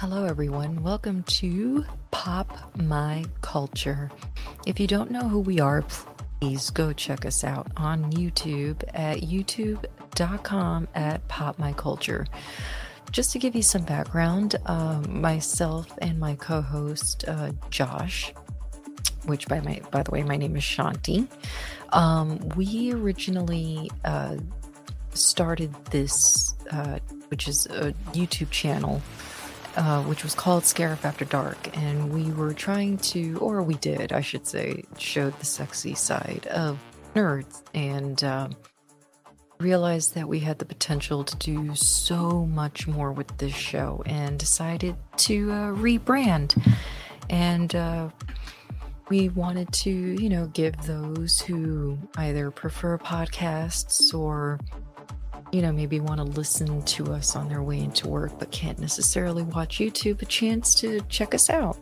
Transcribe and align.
Hello, 0.00 0.24
everyone. 0.24 0.82
Welcome 0.82 1.24
to 1.24 1.84
Pop 2.10 2.74
My 2.74 3.22
Culture. 3.42 4.10
If 4.66 4.80
you 4.80 4.86
don't 4.86 5.10
know 5.10 5.28
who 5.28 5.40
we 5.40 5.60
are, 5.60 5.84
please 6.40 6.70
go 6.70 6.94
check 6.94 7.26
us 7.26 7.44
out 7.44 7.66
on 7.76 8.10
YouTube 8.10 8.82
at 8.94 9.18
youtube.com 9.18 10.88
at 10.94 11.28
Pop 11.28 11.58
My 11.58 11.74
Culture. 11.74 12.26
Just 13.12 13.30
to 13.32 13.38
give 13.38 13.54
you 13.54 13.60
some 13.60 13.82
background, 13.82 14.56
uh, 14.64 15.02
myself 15.06 15.92
and 16.00 16.18
my 16.18 16.34
co-host 16.34 17.26
uh, 17.28 17.52
Josh, 17.68 18.32
which 19.26 19.48
by 19.48 19.60
my 19.60 19.82
by 19.90 20.02
the 20.02 20.12
way, 20.12 20.22
my 20.22 20.38
name 20.38 20.56
is 20.56 20.64
Chanty. 20.64 21.28
Um, 21.92 22.38
we 22.56 22.90
originally 22.94 23.90
uh, 24.06 24.38
started 25.12 25.74
this, 25.90 26.54
uh, 26.70 27.00
which 27.28 27.48
is 27.48 27.66
a 27.66 27.92
YouTube 28.14 28.48
channel 28.48 29.02
uh, 29.76 30.02
which 30.04 30.22
was 30.22 30.34
called 30.34 30.64
Scarif 30.64 31.04
After 31.04 31.24
Dark, 31.24 31.76
and 31.76 32.12
we 32.12 32.30
were 32.32 32.52
trying 32.52 32.98
to, 32.98 33.38
or 33.38 33.62
we 33.62 33.74
did, 33.74 34.12
I 34.12 34.20
should 34.20 34.46
say, 34.46 34.84
showed 34.98 35.38
the 35.38 35.46
sexy 35.46 35.94
side 35.94 36.46
of 36.48 36.78
nerds 37.14 37.62
and 37.74 38.22
um, 38.24 38.52
realized 39.58 40.14
that 40.14 40.28
we 40.28 40.40
had 40.40 40.58
the 40.58 40.64
potential 40.64 41.22
to 41.22 41.36
do 41.36 41.74
so 41.74 42.46
much 42.46 42.88
more 42.88 43.12
with 43.12 43.36
this 43.38 43.54
show 43.54 44.02
and 44.06 44.38
decided 44.38 44.96
to 45.18 45.50
uh, 45.52 45.54
rebrand. 45.72 46.60
And 47.28 47.74
uh, 47.74 48.08
we 49.08 49.28
wanted 49.28 49.72
to, 49.72 49.90
you 49.90 50.28
know, 50.28 50.46
give 50.46 50.74
those 50.82 51.40
who 51.40 51.98
either 52.16 52.50
prefer 52.50 52.98
podcasts 52.98 54.14
or 54.14 54.58
you 55.52 55.62
know, 55.62 55.72
maybe 55.72 56.00
want 56.00 56.18
to 56.18 56.24
listen 56.24 56.82
to 56.82 57.12
us 57.12 57.36
on 57.36 57.48
their 57.48 57.62
way 57.62 57.80
into 57.80 58.08
work 58.08 58.38
but 58.38 58.50
can't 58.50 58.78
necessarily 58.78 59.42
watch 59.42 59.78
YouTube, 59.78 60.22
a 60.22 60.26
chance 60.26 60.74
to 60.76 61.00
check 61.08 61.34
us 61.34 61.50
out. 61.50 61.78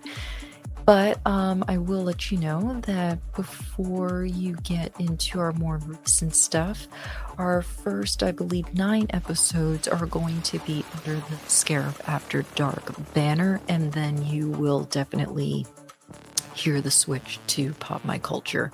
But 0.88 1.20
um, 1.26 1.66
I 1.68 1.76
will 1.76 2.02
let 2.02 2.30
you 2.30 2.38
know 2.38 2.80
that 2.86 3.18
before 3.34 4.24
you 4.24 4.56
get 4.62 4.98
into 4.98 5.38
our 5.38 5.52
more 5.52 5.76
recent 5.84 6.34
stuff, 6.34 6.88
our 7.36 7.60
first, 7.60 8.22
I 8.22 8.32
believe, 8.32 8.72
nine 8.72 9.06
episodes 9.10 9.86
are 9.86 10.06
going 10.06 10.40
to 10.40 10.58
be 10.60 10.86
under 10.96 11.16
the 11.16 11.36
Scarif 11.46 12.00
After 12.08 12.40
Dark 12.54 12.94
banner, 13.12 13.60
and 13.68 13.92
then 13.92 14.24
you 14.24 14.48
will 14.48 14.84
definitely 14.84 15.66
hear 16.58 16.80
the 16.80 16.90
switch 16.90 17.38
to 17.48 17.72
Pop 17.74 18.04
My 18.04 18.18
Culture. 18.18 18.72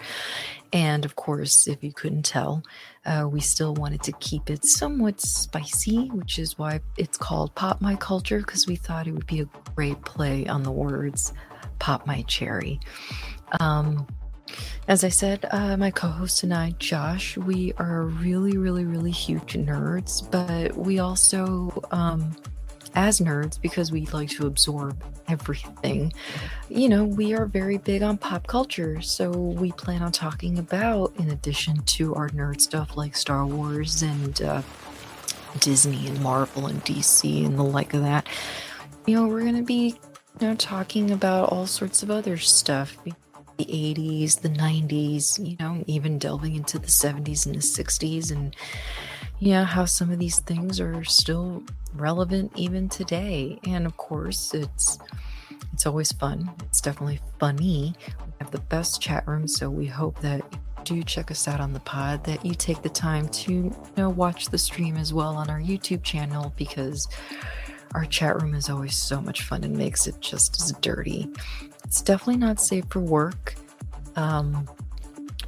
And 0.73 1.05
of 1.05 1.15
course, 1.15 1.69
if 1.69 1.85
you 1.85 1.93
couldn't 1.93 2.25
tell, 2.25 2.65
uh, 3.07 3.29
we 3.31 3.41
still 3.41 3.75
wanted 3.75 4.03
to 4.05 4.13
keep 4.13 4.51
it 4.51 4.65
somewhat 4.65 5.21
spicy, 5.21 6.09
which 6.09 6.39
is 6.39 6.59
why 6.59 6.81
it's 6.97 7.17
called 7.17 7.55
Pop 7.55 7.81
My 7.81 7.95
Culture, 7.95 8.39
because 8.39 8.67
we 8.67 8.77
thought 8.77 9.07
it 9.07 9.13
would 9.13 9.27
be 9.27 9.41
a 9.41 9.49
great 9.77 10.03
play 10.05 10.47
on 10.47 10.63
the 10.63 10.73
words 10.73 11.33
Pop 11.79 12.07
My 12.07 12.23
Cherry. 12.23 12.81
Um, 13.61 14.07
as 14.89 15.05
I 15.05 15.09
said, 15.09 15.47
uh, 15.51 15.77
my 15.77 15.91
co 15.91 16.09
host 16.09 16.43
and 16.43 16.53
I, 16.53 16.75
Josh, 16.79 17.37
we 17.37 17.73
are 17.79 18.03
really, 18.03 18.59
really, 18.59 18.85
really 18.85 19.11
huge 19.11 19.55
nerds, 19.55 20.29
but 20.31 20.77
we 20.77 20.99
also 20.99 21.83
um, 21.91 22.35
as 22.95 23.21
nerds, 23.21 23.61
because 23.61 23.91
we 23.91 24.07
like 24.07 24.29
to 24.31 24.47
absorb 24.47 25.03
everything, 25.29 26.13
you 26.69 26.89
know, 26.89 27.05
we 27.05 27.35
are 27.35 27.47
very 27.47 27.79
big 27.79 28.03
on 28.03 28.19
pop 28.19 28.47
culture. 28.47 29.01
So 29.01 29.31
we 29.31 29.73
plan 29.73 30.03
on 30.03 30.13
talking 30.13 30.59
about, 30.59 31.15
in 31.17 31.31
addition 31.31 31.83
to 31.83 32.15
our 32.15 32.29
nerd 32.31 32.61
stuff 32.61 32.97
like 32.97 33.17
Star 33.17 33.47
Wars 33.47 34.03
and 34.03 34.41
uh, 34.43 34.63
Disney 35.61 36.07
and 36.07 36.21
Marvel 36.21 36.67
and 36.67 36.85
DC 36.85 37.45
and 37.45 37.59
the 37.59 37.63
like 37.63 37.95
of 37.95 38.03
that, 38.03 38.27
you 39.07 39.17
know, 39.17 39.27
we're 39.27 39.43
going 39.43 39.57
to 39.57 39.63
be, 39.63 39.97
you 40.41 40.49
know, 40.49 40.55
talking 40.55 41.11
about 41.11 41.51
all 41.51 41.67
sorts 41.67 42.03
of 42.03 42.11
other 42.11 42.37
stuff 42.37 42.97
the 43.57 43.65
80s, 43.67 44.41
the 44.41 44.49
90s, 44.49 45.45
you 45.45 45.57
know, 45.61 45.85
even 45.87 46.19
delving 46.19 46.55
into 46.55 46.79
the 46.79 46.89
70s 46.89 47.47
and 47.47 47.55
the 47.55 47.61
60s 47.61 48.33
and 48.33 48.55
yeah, 49.39 49.65
how 49.65 49.85
some 49.85 50.11
of 50.11 50.19
these 50.19 50.39
things 50.41 50.81
are 50.81 51.05
still 51.05 51.63
relevant 51.95 52.53
even 52.57 52.89
today. 52.89 53.59
And 53.67 53.87
of 53.87 53.97
course, 53.97 54.55
it's 54.55 54.99
it's 55.73 55.87
always 55.87 56.13
fun. 56.13 56.51
It's 56.65 56.81
definitely 56.81 57.21
funny. 57.39 57.95
We 58.19 58.33
have 58.41 58.51
the 58.51 58.61
best 58.61 59.01
chat 59.01 59.27
room, 59.27 59.49
so 59.49 59.69
we 59.69 59.87
hope 59.87 60.21
that 60.21 60.43
do 60.85 61.03
check 61.03 61.31
us 61.31 61.49
out 61.49 61.61
on 61.61 61.73
the 61.73 61.81
pod 61.81 62.23
that 62.25 62.45
you 62.45 62.55
take 62.55 62.83
the 62.83 62.91
time 62.91 63.27
to 63.29 63.53
you 63.53 63.75
know 63.97 64.11
watch 64.11 64.47
the 64.47 64.59
stream 64.59 64.97
as 64.97 65.15
well 65.15 65.35
on 65.37 65.49
our 65.49 65.61
YouTube 65.61 66.03
channel 66.03 66.53
because 66.57 67.09
our 67.95 68.05
chat 68.05 68.41
room 68.43 68.55
is 68.55 68.69
always 68.69 68.95
so 68.95 69.21
much 69.21 69.43
fun 69.43 69.65
and 69.65 69.77
makes 69.77 70.07
it 70.07 70.21
just 70.21 70.61
as 70.61 70.73
dirty. 70.81 71.29
It's 71.85 72.03
definitely 72.03 72.39
not 72.39 72.61
safe 72.61 72.85
for 72.91 73.01
work. 73.01 73.55
Um, 74.17 74.69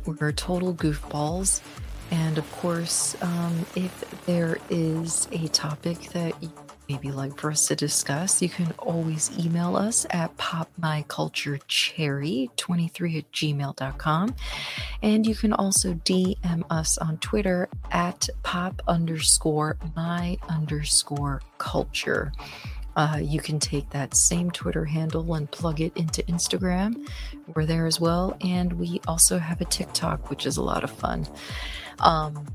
we're 0.06 0.32
total 0.32 0.72
goofballs 0.74 1.60
and 2.10 2.38
of 2.38 2.50
course, 2.52 3.20
um, 3.22 3.66
if 3.74 4.04
there 4.26 4.58
is 4.70 5.28
a 5.32 5.48
topic 5.48 5.98
that 6.12 6.40
you 6.42 6.50
maybe 6.88 7.10
like 7.10 7.36
for 7.36 7.50
us 7.50 7.66
to 7.68 7.76
discuss, 7.76 8.40
you 8.40 8.48
can 8.48 8.72
always 8.78 9.30
email 9.38 9.76
us 9.76 10.06
at 10.10 10.34
popmyculturecherry23 10.36 13.18
at 13.18 13.32
gmail.com. 13.32 14.34
And 15.02 15.26
you 15.26 15.34
can 15.34 15.52
also 15.52 15.94
DM 15.94 16.62
us 16.70 16.96
on 16.98 17.16
Twitter 17.18 17.68
at 17.90 18.28
pop 18.42 18.80
underscore 18.86 19.76
my 19.94 20.38
underscore 20.48 21.42
culture. 21.58 22.32
Uh, 22.96 23.20
you 23.22 23.40
can 23.40 23.60
take 23.60 23.88
that 23.90 24.14
same 24.14 24.50
Twitter 24.50 24.84
handle 24.84 25.34
and 25.34 25.50
plug 25.50 25.80
it 25.80 25.96
into 25.96 26.22
Instagram. 26.24 27.06
We're 27.54 27.66
there 27.66 27.86
as 27.86 28.00
well. 28.00 28.36
And 28.40 28.72
we 28.72 29.00
also 29.06 29.38
have 29.38 29.60
a 29.60 29.66
TikTok, 29.66 30.30
which 30.30 30.46
is 30.46 30.56
a 30.56 30.62
lot 30.62 30.82
of 30.82 30.90
fun. 30.90 31.28
Um, 31.98 32.46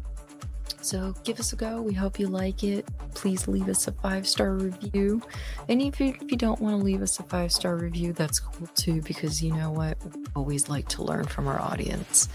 so 0.81 1.13
give 1.23 1.39
us 1.39 1.53
a 1.53 1.55
go. 1.55 1.81
We 1.81 1.93
hope 1.93 2.19
you 2.19 2.27
like 2.27 2.63
it. 2.63 2.87
Please 3.13 3.47
leave 3.47 3.69
us 3.69 3.87
a 3.87 3.91
five 3.91 4.27
star 4.27 4.53
review. 4.53 5.21
And 5.69 5.79
if 5.81 5.99
you, 5.99 6.15
if 6.19 6.31
you 6.31 6.37
don't 6.37 6.59
want 6.59 6.77
to 6.77 6.83
leave 6.83 7.03
us 7.03 7.19
a 7.19 7.23
five 7.23 7.51
star 7.51 7.75
review, 7.75 8.13
that's 8.13 8.39
cool 8.39 8.67
too, 8.73 9.01
because 9.03 9.43
you 9.43 9.53
know 9.53 9.69
what? 9.69 9.97
We 10.15 10.25
always 10.35 10.69
like 10.69 10.87
to 10.89 11.03
learn 11.03 11.25
from 11.25 11.47
our 11.47 11.61
audience. 11.61 12.29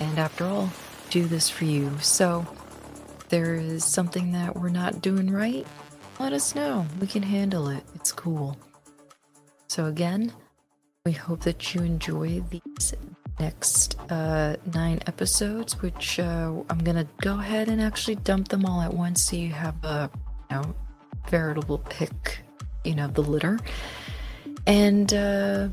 And 0.00 0.18
after 0.18 0.44
all, 0.44 0.70
do 1.10 1.26
this 1.26 1.48
for 1.48 1.64
you. 1.64 1.96
So 2.00 2.44
there 3.28 3.54
is 3.54 3.84
something 3.84 4.32
that 4.32 4.56
we're 4.56 4.68
not 4.68 5.00
doing 5.00 5.30
right, 5.30 5.66
let 6.20 6.32
us 6.32 6.54
know. 6.54 6.86
We 7.00 7.06
can 7.06 7.22
handle 7.22 7.68
it. 7.68 7.82
It's 7.94 8.12
cool. 8.12 8.56
So 9.68 9.86
again, 9.86 10.32
we 11.04 11.12
hope 11.12 11.40
that 11.40 11.74
you 11.74 11.82
enjoy 11.82 12.42
these 12.50 12.94
next 13.38 13.98
uh, 14.10 14.56
nine 14.74 15.00
episodes, 15.06 15.80
which 15.82 16.18
uh, 16.18 16.52
I'm 16.70 16.78
gonna 16.78 17.06
go 17.20 17.38
ahead 17.38 17.68
and 17.68 17.80
actually 17.80 18.16
dump 18.16 18.48
them 18.48 18.64
all 18.64 18.80
at 18.80 18.92
once, 18.92 19.22
so 19.22 19.36
you 19.36 19.50
have 19.52 19.76
a 19.84 20.10
you 20.50 20.56
know 20.56 20.74
veritable 21.28 21.78
pick, 21.78 22.38
you 22.84 22.94
know, 22.94 23.08
the 23.08 23.22
litter. 23.22 23.58
And 24.66 25.12
uh, 25.12 25.68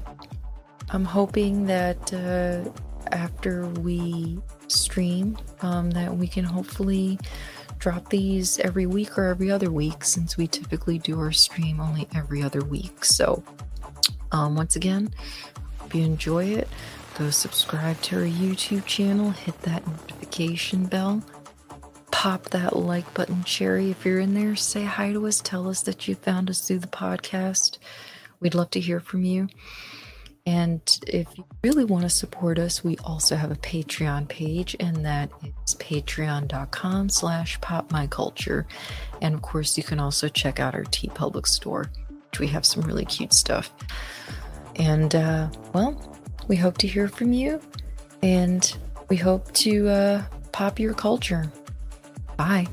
I'm 0.90 1.06
hoping 1.06 1.66
that 1.66 2.14
uh, 2.14 2.70
after 3.12 3.66
we 3.68 4.40
stream, 4.68 5.38
um, 5.62 5.92
that 5.92 6.16
we 6.16 6.28
can 6.28 6.44
hopefully 6.44 7.20
drop 7.83 8.09
these 8.09 8.59
every 8.59 8.85
week 8.85 9.17
or 9.17 9.25
every 9.25 9.51
other 9.51 9.69
week, 9.69 10.03
since 10.03 10.38
we 10.38 10.47
typically 10.47 10.97
do 10.99 11.19
our 11.19 11.31
stream 11.31 11.79
only 11.79 12.07
every 12.16 12.41
other 12.41 12.61
week. 12.61 13.03
So, 13.03 13.44
um, 14.31 14.55
once 14.55 14.75
again, 14.75 15.13
hope 15.77 15.94
you 15.94 16.03
enjoy 16.03 16.45
it 16.45 16.67
go 17.17 17.29
subscribe 17.29 17.99
to 18.01 18.17
our 18.17 18.27
YouTube 18.27 18.85
channel, 18.85 19.29
hit 19.29 19.59
that 19.61 19.85
notification 19.85 20.85
bell, 20.85 21.23
pop 22.11 22.44
that 22.49 22.75
like 22.75 23.11
button, 23.13 23.44
Cherry. 23.44 23.91
If 23.91 24.05
you're 24.05 24.19
in 24.19 24.33
there, 24.33 24.55
say 24.55 24.83
hi 24.83 25.13
to 25.13 25.27
us, 25.27 25.39
tell 25.39 25.69
us 25.69 25.81
that 25.83 26.07
you 26.07 26.15
found 26.15 26.50
us 26.50 26.68
through 26.68 26.79
the 26.79 26.88
podcast. 26.88 27.77
We'd 28.39 28.56
love 28.56 28.71
to 28.71 28.79
hear 28.79 29.00
from 29.00 29.24
you. 29.24 29.47
And 30.45 30.81
if 31.07 31.28
you 31.38 31.45
really 31.63 31.86
want 31.86 32.04
to 32.04 32.10
support 32.10 32.60
us, 32.60 32.84
we 32.84 32.98
also 33.04 33.38
have 33.38 33.51
a 33.51 33.56
Patreon 33.56 34.28
page, 34.28 34.75
and 34.80 35.06
that 35.06 35.30
is 35.66 35.75
patreon.com 35.75 37.10
slash 37.10 37.60
popmyculture. 37.62 38.66
And 39.22 39.36
of 39.36 39.42
course, 39.42 39.78
you 39.78 39.84
can 39.84 40.00
also 40.00 40.28
check 40.28 40.60
out 40.60 40.75
our 40.75 40.84
T 40.84 41.07
TeePublic 41.07 41.48
store, 41.48 41.90
which 42.30 42.40
we 42.40 42.48
have 42.48 42.66
some 42.66 42.84
really 42.84 43.06
cute 43.06 43.34
stuff. 43.34 43.72
And, 44.75 45.16
uh, 45.16 45.50
well, 45.74 46.19
we 46.48 46.57
hope 46.57 46.78
to 46.80 46.88
hear 46.88 47.07
from 47.07 47.31
you 47.31 47.62
and 48.22 48.75
we 49.10 49.16
hope 49.16 49.51
to 49.54 49.88
uh, 49.88 50.24
pop 50.51 50.80
your 50.80 50.94
culture. 50.94 51.51
Bye. 52.38 52.68